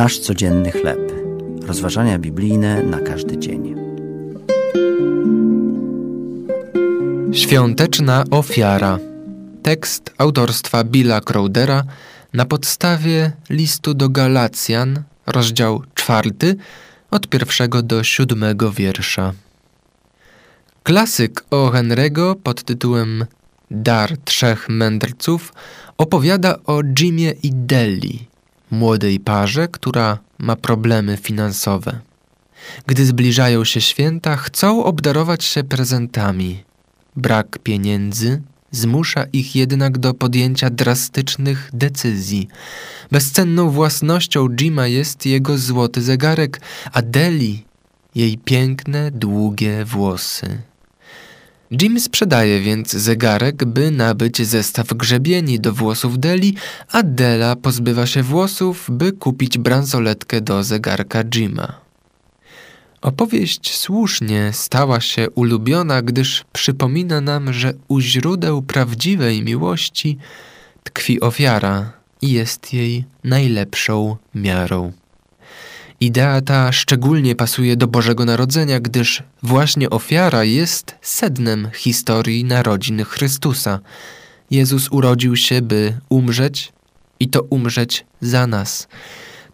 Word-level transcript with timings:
Nasz 0.00 0.18
codzienny 0.18 0.72
chleb. 0.72 1.12
Rozważania 1.66 2.18
biblijne 2.18 2.82
na 2.82 3.00
każdy 3.00 3.38
dzień. 3.38 3.74
Świąteczna 7.32 8.24
ofiara. 8.30 8.98
Tekst 9.62 10.14
autorstwa 10.18 10.84
Billa 10.84 11.20
Crowdera 11.20 11.84
na 12.34 12.44
podstawie 12.44 13.32
listu 13.50 13.94
do 13.94 14.08
Galacjan, 14.08 15.02
rozdział 15.26 15.82
czwarty, 15.94 16.56
od 17.10 17.28
pierwszego 17.28 17.82
do 17.82 18.04
siódmego 18.04 18.72
wiersza. 18.72 19.32
Klasyk 20.82 21.44
o 21.50 21.70
Henry'ego 21.70 22.34
pod 22.42 22.62
tytułem 22.62 23.26
Dar 23.70 24.18
Trzech 24.24 24.68
Mędrców 24.68 25.52
opowiada 25.98 26.56
o 26.66 26.82
Jimie 26.98 27.30
i 27.42 27.50
Delli, 27.52 28.29
młodej 28.70 29.20
parze, 29.20 29.68
która 29.68 30.18
ma 30.38 30.56
problemy 30.56 31.16
finansowe. 31.16 32.00
Gdy 32.86 33.06
zbliżają 33.06 33.64
się 33.64 33.80
święta, 33.80 34.36
chcą 34.36 34.84
obdarować 34.84 35.44
się 35.44 35.64
prezentami. 35.64 36.64
Brak 37.16 37.58
pieniędzy 37.58 38.42
zmusza 38.70 39.24
ich 39.32 39.56
jednak 39.56 39.98
do 39.98 40.14
podjęcia 40.14 40.70
drastycznych 40.70 41.70
decyzji. 41.72 42.48
Bezcenną 43.10 43.70
własnością 43.70 44.48
Jima 44.48 44.86
jest 44.86 45.26
jego 45.26 45.58
złoty 45.58 46.02
zegarek, 46.02 46.60
a 46.92 47.02
Deli 47.02 47.64
jej 48.14 48.38
piękne, 48.38 49.10
długie 49.10 49.84
włosy. 49.84 50.69
Jim 51.70 52.00
sprzedaje 52.00 52.60
więc 52.60 52.92
zegarek, 52.92 53.64
by 53.64 53.90
nabyć 53.90 54.46
zestaw 54.46 54.86
grzebieni 54.86 55.60
do 55.60 55.72
włosów 55.72 56.18
Deli, 56.18 56.54
a 56.92 57.02
Dela 57.02 57.56
pozbywa 57.56 58.06
się 58.06 58.22
włosów, 58.22 58.86
by 58.90 59.12
kupić 59.12 59.58
bransoletkę 59.58 60.40
do 60.40 60.64
zegarka 60.64 61.24
Jima. 61.24 61.80
Opowieść 63.02 63.76
słusznie 63.76 64.50
stała 64.52 65.00
się 65.00 65.30
ulubiona, 65.30 66.02
gdyż 66.02 66.44
przypomina 66.52 67.20
nam, 67.20 67.52
że 67.52 67.74
u 67.88 68.00
źródeł 68.00 68.62
prawdziwej 68.62 69.42
miłości 69.42 70.18
tkwi 70.84 71.20
ofiara 71.20 71.92
i 72.22 72.32
jest 72.32 72.72
jej 72.72 73.04
najlepszą 73.24 74.16
miarą. 74.34 74.92
Idea 76.00 76.40
ta 76.40 76.72
szczególnie 76.72 77.34
pasuje 77.36 77.76
do 77.76 77.86
Bożego 77.86 78.24
Narodzenia, 78.24 78.80
gdyż 78.80 79.22
właśnie 79.42 79.90
ofiara 79.90 80.44
jest 80.44 80.94
sednem 81.02 81.68
historii 81.74 82.44
narodzin 82.44 83.04
Chrystusa. 83.04 83.80
Jezus 84.50 84.88
urodził 84.90 85.36
się, 85.36 85.62
by 85.62 85.98
umrzeć 86.08 86.72
i 87.20 87.28
to 87.28 87.42
umrzeć 87.42 88.04
za 88.20 88.46
nas. 88.46 88.88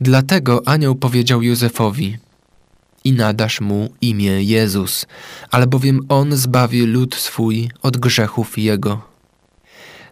Dlatego 0.00 0.62
anioł 0.66 0.94
powiedział 0.94 1.42
Józefowi: 1.42 2.18
I 3.04 3.12
nadasz 3.12 3.60
mu 3.60 3.88
imię 4.00 4.42
Jezus, 4.42 5.06
albowiem 5.50 6.00
on 6.08 6.36
zbawi 6.36 6.86
lud 6.86 7.14
swój 7.14 7.70
od 7.82 7.96
grzechów 7.96 8.58
jego. 8.58 9.13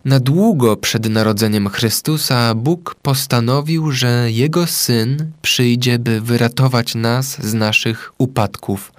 Na 0.04 0.20
długo 0.20 0.76
przed 0.76 1.08
narodzeniem 1.08 1.68
Chrystusa 1.68 2.54
Bóg 2.54 2.94
postanowił, 3.02 3.90
że 3.90 4.32
Jego 4.32 4.66
Syn 4.66 5.32
przyjdzie, 5.42 5.98
by 5.98 6.20
wyratować 6.20 6.94
nas 6.94 7.42
z 7.42 7.54
naszych 7.54 8.12
upadków. 8.18 8.92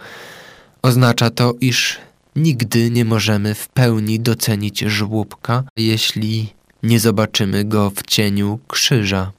Oznacza 0.81 1.29
to, 1.29 1.53
iż 1.61 1.97
nigdy 2.35 2.91
nie 2.91 3.05
możemy 3.05 3.55
w 3.55 3.67
pełni 3.67 4.19
docenić 4.19 4.79
żłóbka, 4.79 5.63
jeśli 5.77 6.53
nie 6.83 6.99
zobaczymy 6.99 7.65
go 7.65 7.89
w 7.89 8.03
cieniu 8.03 8.59
krzyża. 8.67 9.31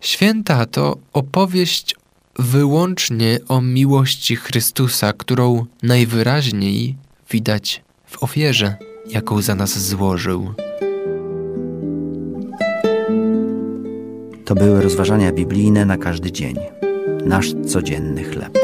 Święta 0.00 0.66
to 0.66 0.96
opowieść 1.12 1.94
wyłącznie 2.38 3.38
o 3.48 3.60
miłości 3.60 4.36
Chrystusa, 4.36 5.12
którą 5.12 5.66
najwyraźniej 5.82 6.96
widać 7.30 7.82
w 8.06 8.22
ofierze, 8.22 8.76
jaką 9.06 9.42
za 9.42 9.54
nas 9.54 9.78
złożył. 9.78 10.54
To 14.44 14.54
były 14.54 14.82
rozważania 14.82 15.32
biblijne 15.32 15.84
na 15.84 15.96
każdy 15.96 16.32
dzień. 16.32 16.56
Nasz 17.26 17.54
codzienny 17.66 18.24
chleb. 18.24 18.58